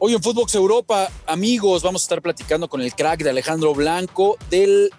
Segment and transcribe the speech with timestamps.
[0.00, 4.36] Hoy en Footbox Europa, amigos, vamos a estar platicando con el crack de Alejandro Blanco
[4.48, 4.90] del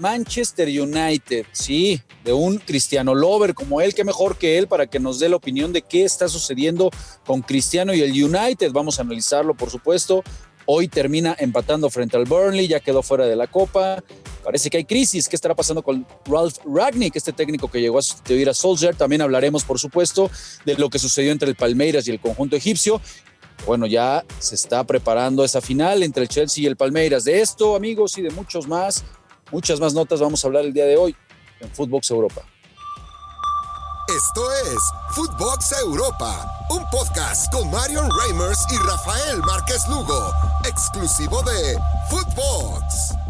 [0.00, 4.98] Manchester United, sí, de un Cristiano Lover como él, qué mejor que él para que
[4.98, 6.90] nos dé la opinión de qué está sucediendo
[7.24, 8.72] con Cristiano y el United.
[8.72, 10.24] Vamos a analizarlo, por supuesto.
[10.66, 14.02] Hoy termina empatando frente al Burnley, ya quedó fuera de la Copa.
[14.42, 15.28] Parece que hay crisis.
[15.28, 18.96] ¿Qué estará pasando con Ralph Ragnick, este técnico que llegó a sustituir a Solskjaer?
[18.96, 20.28] También hablaremos, por supuesto,
[20.64, 23.00] de lo que sucedió entre el Palmeiras y el conjunto egipcio.
[23.66, 27.24] Bueno, ya se está preparando esa final entre el Chelsea y el Palmeiras.
[27.24, 29.04] De esto, amigos, y de muchos más,
[29.50, 31.14] muchas más notas vamos a hablar el día de hoy
[31.60, 32.42] en Footbox Europa.
[34.08, 34.78] Esto es
[35.10, 40.32] Footbox Europa, un podcast con Marion Reimers y Rafael Márquez Lugo,
[40.64, 43.29] exclusivo de Footbox.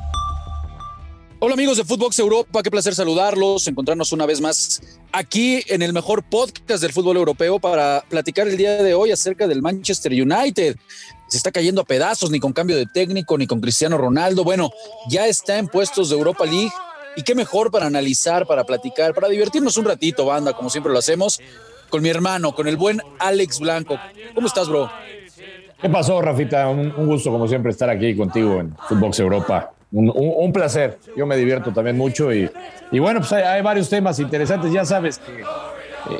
[1.42, 5.94] Hola amigos de Footbox Europa, qué placer saludarlos, encontrarnos una vez más aquí en el
[5.94, 10.76] mejor podcast del fútbol europeo para platicar el día de hoy acerca del Manchester United.
[11.28, 14.44] Se está cayendo a pedazos, ni con cambio de técnico, ni con Cristiano Ronaldo.
[14.44, 14.70] Bueno,
[15.08, 16.72] ya está en puestos de Europa League.
[17.16, 20.98] Y qué mejor para analizar, para platicar, para divertirnos un ratito, banda, como siempre lo
[20.98, 21.40] hacemos,
[21.88, 23.98] con mi hermano, con el buen Alex Blanco.
[24.34, 24.90] ¿Cómo estás, bro?
[25.80, 26.68] ¿Qué pasó, Rafita?
[26.68, 30.98] Un, gusto, como siempre, estar aquí contigo en Footbox Europa un, placer.
[31.16, 32.50] Yo me divierto también mucho y,
[32.92, 34.72] y bueno, pues hay, varios temas interesantes.
[34.72, 35.42] Ya sabes que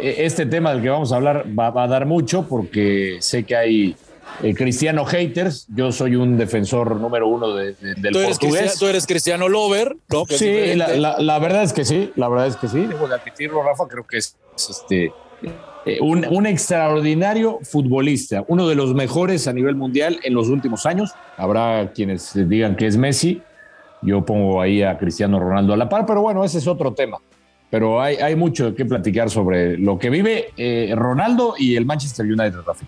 [0.00, 3.56] eh, este tema del que vamos a hablar va, a dar mucho porque sé que
[3.56, 3.96] hay
[4.42, 5.66] eh, cristiano haters.
[5.74, 8.78] Yo soy un defensor número uno del ¿Tú eres portugués.
[8.78, 10.24] Tú eres cristiano lover, ¿no?
[10.28, 12.86] sí, la, verdad es que sí, la verdad es que sí.
[12.86, 15.12] Debo de admitirlo, Rafa, creo que es, este,
[15.86, 20.86] eh, un, un, extraordinario futbolista, uno de los mejores a nivel mundial en los últimos
[20.86, 21.12] años.
[21.36, 23.42] Habrá quienes digan que es Messi,
[24.02, 27.18] yo pongo ahí a Cristiano Ronaldo a la par, pero bueno, ese es otro tema.
[27.70, 32.26] Pero hay, hay mucho que platicar sobre lo que vive eh, Ronaldo y el Manchester
[32.26, 32.84] United, Rafa.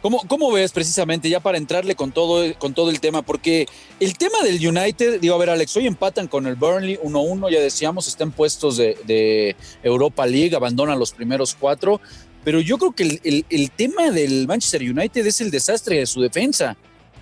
[0.00, 3.22] ¿Cómo, ¿Cómo, ves precisamente, ya para entrarle con todo, con todo el tema?
[3.22, 3.66] Porque
[3.98, 7.60] el tema del United, digo, a ver, Alex, hoy empatan con el Burnley 1-1, ya
[7.60, 12.00] decíamos, están puestos de, Europa League, abandonan los primeros cuatro,
[12.44, 16.20] pero yo creo que el, el, tema del Manchester United es el desastre de su
[16.20, 16.76] defensa.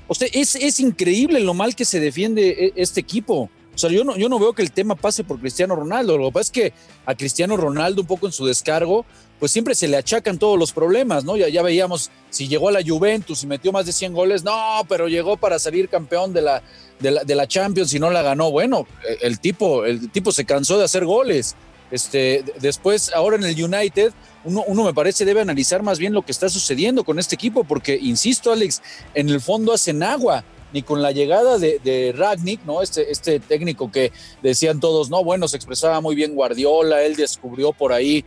[0.09, 3.50] O es, increíble lo mal que se defiende e, este equipo.
[3.75, 6.17] O sea, yo no, veo que el tema pase por Cristiano Ronaldo.
[6.17, 6.72] Lo que pasa es que
[7.05, 9.05] a Cristiano Ronaldo, un poco en su descargo,
[9.39, 11.37] pues siempre se le achacan todos los problemas, ¿no?
[11.37, 15.09] Ya, veíamos, si llegó a la Juventus y metió más de 100 goles, no, pero
[15.09, 16.62] llegó para salir campeón de la,
[17.00, 18.50] de la, Champions y no la ganó.
[18.50, 18.87] Bueno,
[19.21, 21.55] el tipo, el tipo se cansó de hacer goles.
[21.91, 24.12] Este, después, ahora en el United,
[24.44, 27.97] uno, me parece debe analizar más bien lo que está sucediendo con este equipo, porque,
[28.00, 28.82] insisto, Alex,
[29.14, 30.44] en el fondo hacen agua.
[30.72, 32.82] Ni con la llegada de, de Ragnick, ¿no?
[32.82, 37.72] Este, este técnico que decían todos, no, bueno, se expresaba muy bien Guardiola, él descubrió
[37.72, 38.24] por ahí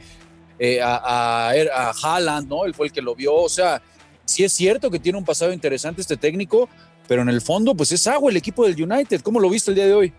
[0.57, 2.63] eh, a, a, a Haaland, ¿no?
[2.63, 3.35] Él fue el que lo vio.
[3.35, 3.81] O sea,
[4.23, 6.69] sí es cierto que tiene un pasado interesante este técnico,
[7.09, 9.19] pero en el fondo, pues es agua el equipo del United.
[9.21, 10.13] ¿Cómo lo viste el día de hoy?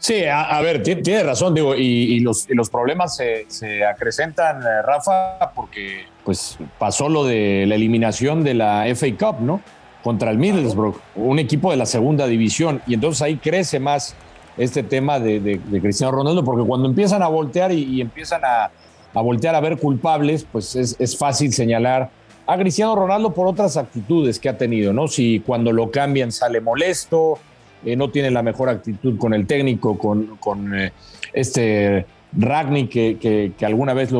[0.00, 6.56] Sí, a, ver, tiene, razón, digo, y, los, problemas se, acrecentan, eh, Rafa, porque pues
[6.78, 9.60] pasó lo de la eliminación de la FA Cup, ¿no?
[10.04, 14.14] Contra el Middlesbrough, un equipo de la segunda división, y entonces ahí crece más
[14.56, 18.70] este tema de, Cristiano Ronaldo, porque cuando empiezan a voltear y, empiezan a,
[19.14, 22.08] voltear a ver culpables, pues es, es fácil señalar
[22.46, 25.08] a Cristiano Ronaldo por otras actitudes que ha tenido, ¿no?
[25.08, 27.38] Si cuando lo cambian sale molesto,
[27.84, 30.92] eh, no tiene la mejor actitud con el técnico, con, con eh,
[31.32, 33.18] este Ragni, que,
[33.56, 34.10] que, alguna vez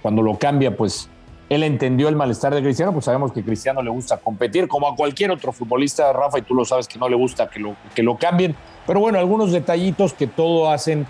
[0.00, 1.10] cuando lo cambia, pues
[1.48, 4.96] él entendió el malestar de Cristiano, pues sabemos que Cristiano le gusta competir, como a
[4.96, 8.02] cualquier otro futbolista, Rafa, y tú lo sabes que no le gusta que lo, que
[8.02, 8.54] lo cambien,
[8.86, 11.06] pero bueno, algunos detallitos que todo hacen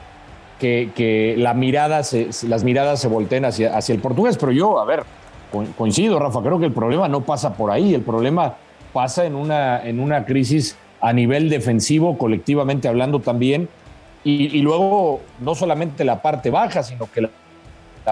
[0.59, 4.81] que, que la mirada se, las miradas se volteen hacia, hacia el portugués, pero yo,
[4.81, 5.05] a ver,
[5.77, 8.57] coincido, Rafa, creo que el problema no pasa por ahí, el problema
[8.93, 13.69] pasa en una, en una crisis a nivel defensivo, colectivamente hablando también.
[14.25, 17.31] Y, luego no solamente la parte baja, sino que la,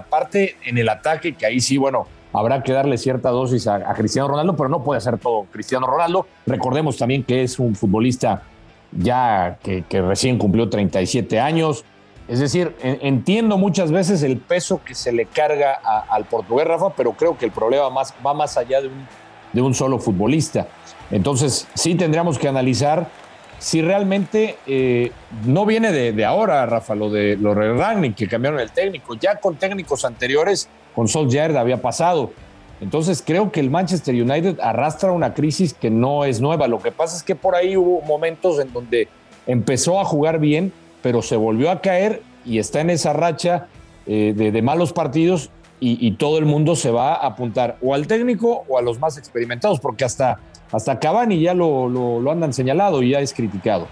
[0.09, 4.29] parte en el ataque, que ahí sí, bueno, habrá que darle cierta dosis a, Cristiano
[4.29, 6.27] Ronaldo, pero no puede hacer todo Cristiano Ronaldo.
[6.47, 8.43] Recordemos también que es un futbolista
[8.93, 11.85] ya que, recién cumplió 37 años.
[12.29, 15.75] Es decir, entiendo muchas veces el peso que se le carga
[16.09, 19.07] al portugués Rafa, pero creo que el problema más, va más allá de un,
[19.57, 20.69] de un solo futbolista.
[21.11, 23.09] Entonces, sí tendríamos que analizar
[23.59, 25.13] si realmente eh,
[25.47, 29.15] no viene de, ahora, Rafa, lo de los Ragnick, que cambiaron el técnico.
[29.15, 32.33] Ya con técnicos anteriores, con Solskjaer había pasado.
[32.83, 36.69] Entonces, creo que el Manchester United arrastra una crisis que no es nueva.
[36.69, 39.09] Lo que pasa es que por ahí hubo momentos en donde
[39.47, 40.71] empezó a jugar bien,
[41.03, 43.69] pero se volvió a caer y está en esa racha
[44.07, 45.51] eh, de, de malos partidos
[45.81, 49.19] y, todo el mundo se va a apuntar o al técnico o a los más
[49.19, 50.39] experimentados, porque hasta,
[50.73, 53.87] hasta Cavani ya lo, lo, andan señalado y ya es criticado.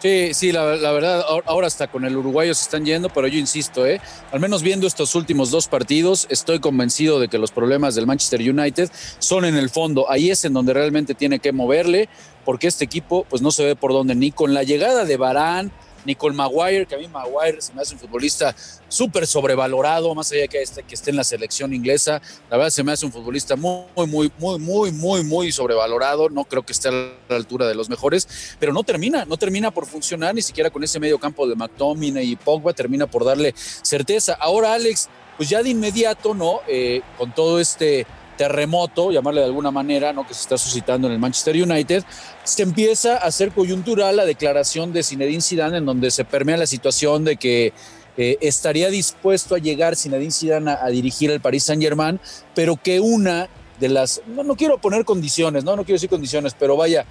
[0.00, 3.86] Sí, sí, la, verdad, ahora hasta con el uruguayo se están yendo, pero yo insisto,
[3.86, 4.02] ¿eh?
[4.32, 8.40] al menos viendo estos últimos dos partidos, estoy convencido de que los problemas del Manchester
[8.42, 10.10] United son en el fondo.
[10.10, 12.10] Ahí es en donde realmente tiene que moverle,
[12.44, 15.72] porque este equipo pues no se ve por dónde, ni con la llegada de Barán,
[16.04, 18.54] Nicole Maguire, que a mí Maguire se me hace un futbolista
[18.88, 22.20] súper sobrevalorado, más allá de que esté, que esté en la selección inglesa.
[22.50, 26.28] La verdad se me hace un futbolista muy, muy, muy, muy, muy, muy sobrevalorado.
[26.28, 29.70] No creo que esté a la altura de los mejores, pero no termina, no termina
[29.70, 33.54] por funcionar ni siquiera con ese medio campo de McTominay y Pogba, termina por darle
[33.56, 34.34] certeza.
[34.34, 36.60] Ahora, Alex, pues ya de inmediato, ¿no?
[36.68, 38.06] Eh, con todo este
[38.36, 40.26] terremoto, llamarle de alguna manera, ¿no?
[40.26, 42.04] que se está suscitando en el Manchester United,
[42.42, 46.66] se empieza a hacer coyuntural la declaración de Zinedine Zidane en donde se permea la
[46.66, 47.72] situación de que
[48.16, 52.20] eh, estaría dispuesto a llegar Zinedine Zidane a, dirigir el Paris Saint-Germain,
[52.54, 53.48] pero que una
[53.80, 57.06] de las, no, no, quiero poner condiciones, no, no quiero decir condiciones, pero vaya,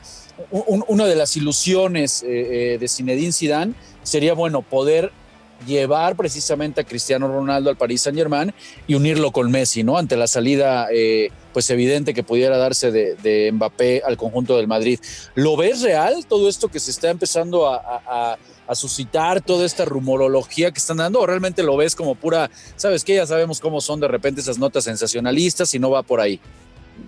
[0.50, 5.12] una de las ilusiones eh, eh, de Zinedine Zidane sería, bueno, poder
[5.66, 8.54] llevar precisamente a Cristiano Ronaldo al Paris Saint Germain
[8.88, 9.98] y unirlo con Messi, ¿no?
[9.98, 15.00] Ante la salida, eh, pues evidente que pudiera darse de, Mbappé al conjunto del Madrid.
[15.36, 18.38] ¿Lo ves real todo esto que se está empezando a,
[18.74, 21.20] suscitar, toda esta rumorología que están dando?
[21.20, 24.58] ¿O realmente lo ves como pura, sabes que ya sabemos cómo son de repente esas
[24.58, 26.40] notas sensacionalistas y no va por ahí?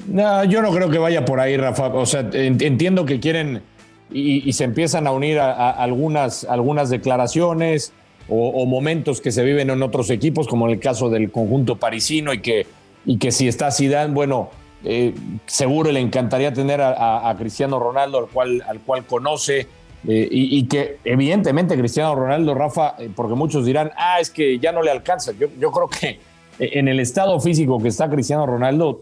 [0.08, 1.88] No, yo no creo que vaya por ahí, Rafa.
[1.88, 3.64] O sea, entiendo que quieren
[4.12, 7.94] y, se empiezan a unir a, algunas, algunas declaraciones
[8.28, 12.34] o, momentos que se viven en otros equipos, como en el caso del conjunto parisino,
[12.34, 12.66] y que,
[13.06, 14.50] y que si está Zidane, bueno,
[14.84, 15.14] eh,
[15.46, 19.68] seguro le encantaría tener a, Cristiano Ronaldo, al cual, al cual conoce,
[20.08, 24.72] eh, y, que evidentemente Cristiano Ronaldo, Rafa, eh, porque muchos dirán, ah, es que ya
[24.72, 25.32] no le alcanza.
[25.32, 26.20] Yo, yo creo que
[26.60, 29.02] en el estado físico que está Cristiano Ronaldo,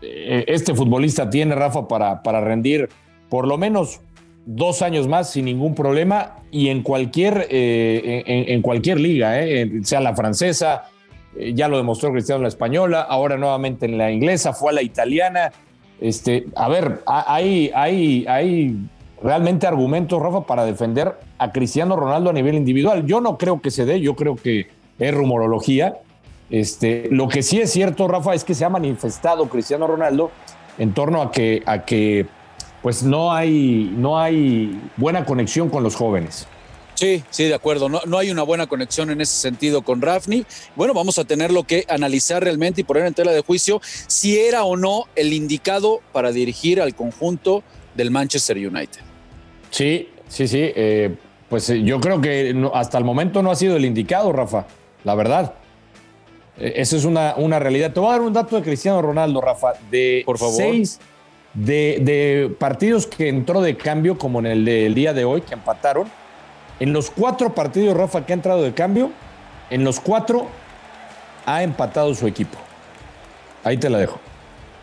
[0.00, 2.90] este futbolista tiene, Rafa, para, para rendir
[3.30, 4.00] por lo menos
[4.46, 10.00] dos años más sin ningún problema y en cualquier, eh, en, cualquier liga, eh, sea
[10.00, 10.84] la francesa,
[11.36, 14.74] eh, ya lo demostró Cristiano en la española, ahora nuevamente en la inglesa, fue a
[14.74, 15.52] la italiana.
[16.00, 18.76] Este, a ver, hay, hay, hay
[19.22, 23.06] realmente argumentos, Rafa, para defender a Cristiano Ronaldo a nivel individual.
[23.06, 24.68] Yo no creo que se dé, yo creo que
[24.98, 25.96] es rumorología.
[26.50, 30.30] Este, lo que sí es cierto, Rafa, es que se ha manifestado Cristiano Ronaldo
[30.78, 32.26] en torno a que, a que
[32.84, 36.46] pues no hay, no hay buena conexión con los jóvenes.
[36.92, 37.88] Sí, sí, de acuerdo.
[37.88, 40.44] No, no, hay una buena conexión en ese sentido con Rafni.
[40.76, 44.64] Bueno, vamos a tenerlo que analizar realmente y poner en tela de juicio si era
[44.64, 47.62] o no el indicado para dirigir al conjunto
[47.94, 49.00] del Manchester United.
[49.70, 50.60] Sí, sí, sí.
[50.60, 51.16] Eh,
[51.48, 54.66] pues eh, yo creo que hasta el momento no ha sido el indicado, Rafa.
[55.04, 55.54] La verdad.
[56.58, 57.94] Eh, esa es una, una realidad.
[57.94, 59.72] Te voy a dar un dato de Cristiano Ronaldo, Rafa.
[59.90, 60.54] De Por favor.
[60.54, 61.00] seis
[61.54, 66.10] de, partidos que entró de cambio, como en el del día de hoy, que empataron,
[66.80, 69.10] en los cuatro partidos, Rafa, que ha entrado de cambio,
[69.70, 70.48] en los cuatro
[71.46, 72.58] ha empatado su equipo.
[73.62, 74.18] Ahí te la dejo.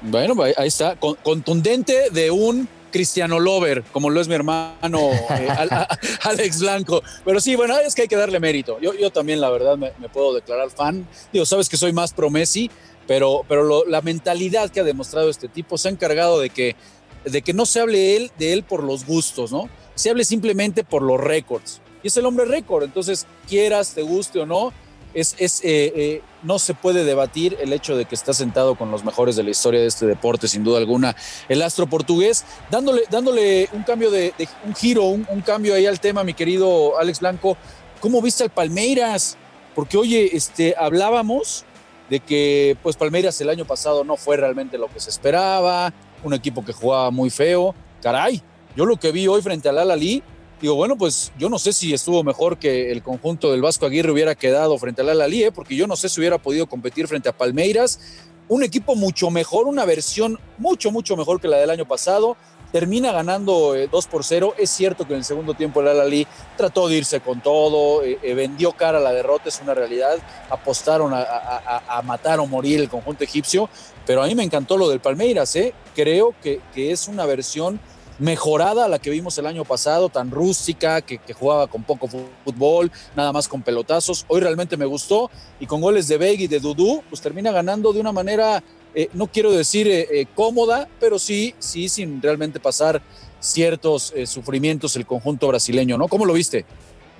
[0.02, 0.96] Bueno, ahí está.
[0.96, 5.48] Contundente de un Cristiano Lover, como lo es mi hermano eh,
[6.22, 7.02] Alex Blanco.
[7.24, 8.80] Pero sí, bueno, es que hay que darle mérito.
[8.80, 11.08] Yo, yo también, la verdad, me, me, puedo declarar fan.
[11.32, 12.70] Digo, sabes que soy más pro Messi,
[13.12, 16.78] pero, pero la mentalidad que ha demostrado este tipo se ha encargado de que,
[17.26, 19.70] de que no se hable él, de él por los gustos, ¿no?
[19.96, 21.82] Se hable simplemente por los récords.
[22.04, 24.72] Y es el hombre récord, entonces quieras, te guste o no,
[25.14, 28.92] es, es eh, eh, no se puede debatir el hecho de que está sentado con
[28.92, 31.14] los mejores de la historia de este deporte, sin duda alguna,
[31.50, 34.34] el astro portugués, dándole, dándole un cambio de,
[34.66, 37.58] un giro, un, un, cambio ahí al tema, mi querido Alex Blanco.
[38.00, 39.36] ¿Cómo viste al Palmeiras?
[39.76, 41.66] Porque, oye, este, hablábamos
[42.12, 45.94] de que pues Palmeiras el año pasado no fue realmente lo que se esperaba,
[46.26, 47.74] un equipo que jugaba muy feo.
[48.02, 48.42] Caray,
[48.76, 50.22] yo lo que vi hoy frente al Al-Ali,
[50.60, 54.12] digo, bueno, pues yo no sé si estuvo mejor que el conjunto del Vasco Aguirre
[54.12, 55.52] hubiera quedado frente al Al-Ali, ¿eh?
[55.54, 58.02] porque yo no sé si hubiera podido competir frente a Palmeiras.
[58.50, 62.36] Un equipo mucho mejor, una versión mucho, mucho mejor que la del año pasado
[62.72, 64.56] termina ganando 2 eh, por 0.
[64.58, 68.20] Es cierto que en el segundo tiempo el Al-Ali trató de irse con todo, eh,
[68.24, 70.18] eh, vendió cara a la derrota, es una realidad.
[70.50, 73.70] Apostaron a, matar o morir el conjunto egipcio,
[74.06, 75.56] pero a mí me encantó lo del Palmeiras.
[75.94, 77.80] Creo que, que, es una versión
[78.22, 82.92] mejorada a la que vimos el año pasado, tan rústica, que, jugaba con poco fútbol,
[83.16, 84.26] nada más con pelotazos.
[84.28, 87.92] Hoy realmente me gustó y con goles de Begui y de Dudú, pues termina ganando
[87.92, 88.64] de una manera
[88.94, 93.02] eh, no quiero decir eh, eh, cómoda, pero sí, sí, sin realmente pasar
[93.40, 96.08] ciertos sufrimientos el conjunto brasileño, ¿no?
[96.08, 96.64] ¿Cómo lo viste?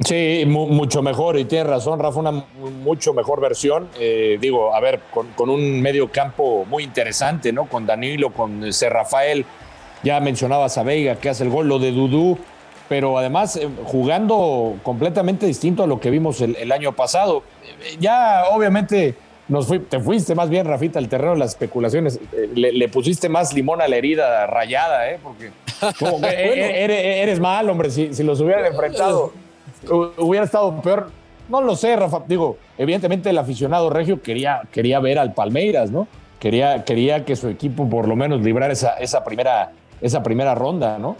[0.06, 3.90] Sí, mucho mejor, y tiene razón, Rafa, una mucho mejor versión.
[4.40, 7.66] Digo, a ver, con, un medio campo muy interesante, ¿no?
[7.66, 8.88] Con Danilo, con C.
[8.88, 9.46] Rafael,
[10.04, 12.38] ya mencionabas a Veiga que hace el gol, lo de Dudú,
[12.88, 17.42] pero además jugando completamente distinto a lo que vimos el, año pasado.
[18.00, 19.16] Ya, obviamente,
[19.52, 22.20] nos te fuiste más bien, Rafita, al terreno de las especulaciones.
[22.34, 25.20] Eh, le, pusiste más limón a la herida rayada, ¿eh?
[25.22, 25.52] Porque
[27.24, 29.32] eres, mal, hombre, si, si los hubieran enfrentado
[29.90, 31.10] hubiera estado peor.
[31.50, 32.22] No lo sé, Rafa.
[32.28, 36.08] Digo, evidentemente el aficionado regio quería, quería ver al Palmeiras, ¿no?
[36.40, 40.98] Quería, quería que su equipo por lo menos librara esa, esa, primera, esa primera ronda,
[40.98, 41.18] ¿no?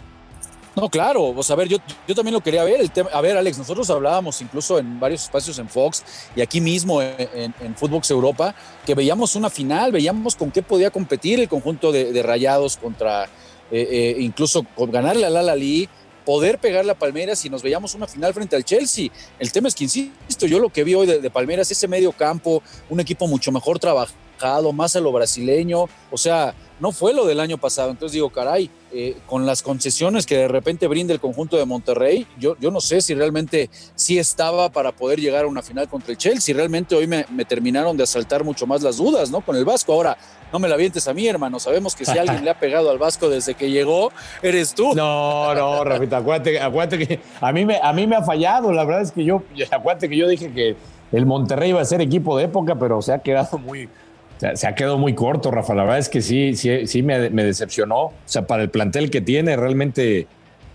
[0.74, 2.80] No, claro, o a ver, yo, yo también lo quería ver.
[2.80, 6.02] El tema, a ver, Alex, nosotros hablábamos incluso en varios espacios en Fox
[6.34, 8.54] y aquí mismo en, en, Footbox Europa,
[8.86, 13.28] que veíamos una final, veíamos con qué podía competir el conjunto de, rayados contra, eh,
[13.70, 15.88] eh, incluso ganarle al Al-Ali,
[16.24, 19.10] poder pegar la Palmeiras y nos veíamos una final frente al Chelsea.
[19.38, 22.62] El tema es que, insisto, yo lo que vi hoy de, de ese medio campo,
[22.88, 24.16] un equipo mucho mejor trabajado,
[24.72, 27.90] más a lo brasileño, o sea, no fue lo del año pasado.
[27.90, 32.26] Entonces digo, caray, eh, con las concesiones que de repente brinda el conjunto de Monterrey,
[32.38, 36.10] yo, yo no sé si realmente sí estaba para poder llegar a una final contra
[36.10, 36.54] el Chelsea.
[36.54, 39.40] Realmente hoy me, terminaron de asaltar mucho más las dudas, ¿no?
[39.42, 39.92] Con el Vasco.
[39.92, 40.16] Ahora,
[40.52, 41.60] no me la vientes a mí, hermano.
[41.60, 44.10] Sabemos que si alguien le ha pegado al Vasco desde que llegó,
[44.42, 44.92] eres tú.
[44.94, 48.72] No, no, Rafita, acuérdate, acuérdate que a mí, me, a mí me ha fallado.
[48.72, 50.76] La verdad es que yo, acuérdate que yo dije que
[51.12, 53.88] el Monterrey iba a ser equipo de época, pero se ha quedado muy,
[54.54, 55.74] se ha quedado muy corto, Rafa.
[55.74, 58.06] La verdad es que sí, sí, sí me, decepcionó.
[58.06, 60.26] O sea, para el plantel que tiene, realmente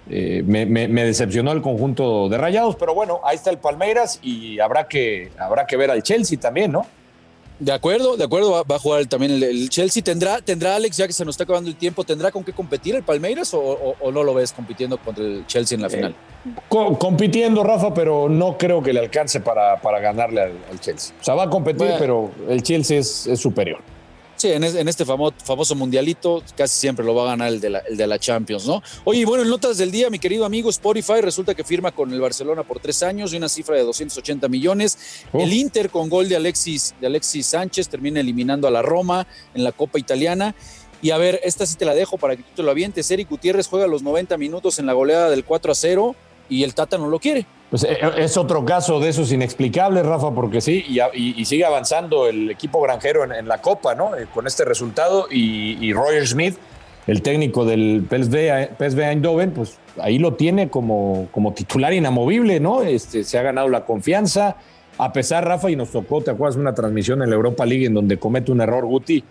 [0.10, 2.76] eh, me, decepcionó el conjunto de Rayados.
[2.78, 6.72] Pero bueno, ahí está el Palmeiras y habrá que, habrá que ver al Chelsea también,
[6.72, 6.86] ¿no?
[7.60, 10.04] De acuerdo, de acuerdo, va, a jugar también el, Chelsea.
[10.04, 12.96] ¿Tendrá, ¿Tendrá Alex, ya que se nos está acabando el tiempo, tendrá con qué competir
[12.96, 16.16] el Palmeiras o, no lo ves compitiendo contra el Chelsea en la final?
[16.46, 21.16] Eh, compitiendo, Rafa, pero no creo que le alcance para, para ganarle al, Chelsea.
[21.20, 23.80] O sea, va a competir, pero el Chelsea es superior.
[24.38, 27.98] Sí, en, este famoso, mundialito casi siempre lo va a ganar el de, la, el
[27.98, 28.84] de la Champions, ¿no?
[29.04, 32.22] Oye, bueno, en notas del día, mi querido amigo Spotify resulta que firma con el
[32.22, 35.26] Barcelona por tres años y una cifra de 280 millones.
[35.34, 39.26] El Inter con gol de Alexis, de Alexis Sánchez termina eliminando a la Roma
[39.56, 40.54] en la Copa Italiana.
[41.02, 43.10] Y a ver, esta sí te la dejo para que tú te lo avientes.
[43.10, 46.16] Eric Gutiérrez juega los 90 minutos en la goleada del 4 a 0
[46.48, 47.48] y el Tata no lo quiere.
[47.70, 52.50] Pues eh, es otro caso de esos inexplicables, Rafa, porque sí, y, sigue avanzando el
[52.50, 54.16] equipo granjero en, la Copa, ¿no?
[54.16, 56.58] Eh, con este resultado, y, Roger Smith,
[57.08, 62.84] el técnico del PSV, PSV Eindhoven, pues ahí lo tiene como, como titular inamovible, ¿no?
[62.84, 64.58] Este, se ha ganado la confianza,
[64.98, 66.56] a pesar, Rafa, y nos tocó, ¿te acuerdas?
[66.56, 69.24] Una transmisión en la Europa League en donde comete un error Guti.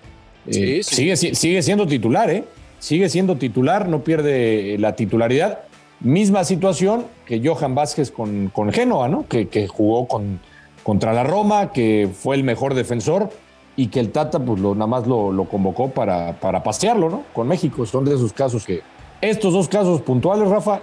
[0.47, 2.45] Eh, sigue, sigue siendo titular, ¿eh?
[2.78, 5.61] Sigue siendo titular, no pierde la titularidad
[6.00, 9.26] Misma situación que Johan Vázquez con, con Génova, ¿no?
[9.26, 10.41] Que, jugó con,
[10.83, 13.31] contra la Roma, que fue el mejor defensor
[13.76, 17.25] y que el Tata pues lo, nada más lo, convocó para, para pasearlo, ¿no?
[17.33, 17.87] Con México.
[17.87, 18.83] Son de esos casos que...
[19.21, 20.81] Estos dos casos puntuales, Rafa,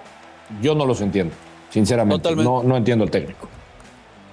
[0.62, 1.34] yo no los entiendo,
[1.70, 2.36] sinceramente.
[2.36, 3.48] No, no entiendo el técnico.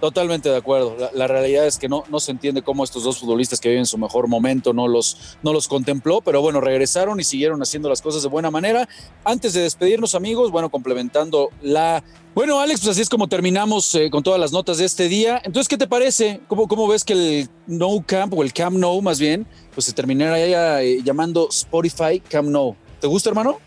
[0.00, 0.96] Totalmente de acuerdo.
[1.12, 3.98] La, realidad es que no, no se entiende cómo estos dos futbolistas que viven su
[3.98, 8.22] mejor momento no los, no los contempló, pero bueno, regresaron y siguieron haciendo las cosas
[8.22, 8.88] de buena manera.
[9.24, 12.02] Antes de despedirnos, amigos, bueno, complementando la...
[12.34, 15.42] Bueno, Alex, pues así es como terminamos eh, con todas las notas de este día.
[15.44, 16.40] Entonces, ¿qué te parece?
[16.48, 19.92] ¿Cómo, cómo ves que el No Camp o el Camp No más bien, pues se
[19.92, 22.74] terminara ya eh, llamando Spotify Camp No?
[23.00, 23.58] ¿Te gusta, hermano?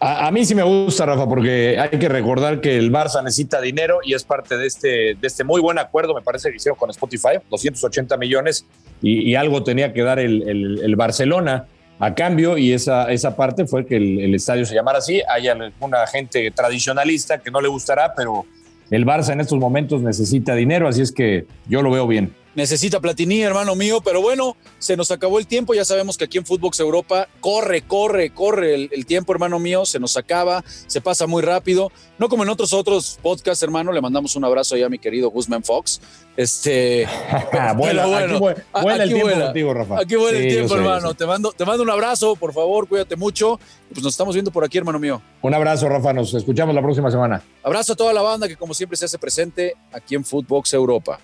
[0.00, 3.98] A, mí sí me gusta, Rafa, porque hay que recordar que el Barça necesita dinero
[4.04, 6.90] y es parte de este, de este muy buen acuerdo, me parece que hicieron con
[6.90, 8.66] Spotify, 280 millones
[9.00, 11.66] y, algo tenía que dar el, Barcelona
[12.00, 15.22] a cambio y esa, esa parte fue que el, estadio se llamara así.
[15.28, 18.46] Hay alguna gente tradicionalista que no le gustará, pero
[18.90, 23.00] el Barça en estos momentos necesita dinero, así es que yo lo veo bien necesita
[23.00, 26.44] Platini, hermano mío, pero bueno, se nos acabó el tiempo, ya sabemos que aquí en
[26.44, 31.40] Footbox Europa corre, corre, corre el, tiempo, hermano mío, se nos acaba, se pasa muy
[31.40, 34.98] rápido, no como en otros otros podcasts, hermano, le mandamos un abrazo ahí a mi
[34.98, 36.00] querido Guzmán Fox.
[36.36, 37.06] Este,
[37.76, 40.00] vuela, bueno, aquí, el tiempo contigo, Rafa.
[40.00, 41.14] Aquí vuela el tiempo, hermano.
[41.14, 43.58] Te mando, te mando un abrazo, por favor, cuídate mucho.
[43.88, 45.22] Pues nos estamos viendo por aquí, hermano mío.
[45.42, 46.12] Un abrazo, Rafa.
[46.12, 47.42] Nos escuchamos la próxima semana.
[47.62, 51.18] Abrazo a toda la banda que, como siempre, se hace presente aquí en Footbox Europa.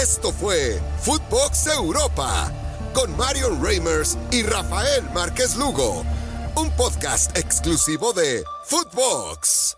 [0.00, 2.52] Esto fue Footbox Europa
[2.94, 6.04] con Marion Reimers y Rafael Márquez Lugo,
[6.54, 9.77] un podcast exclusivo de Footbox.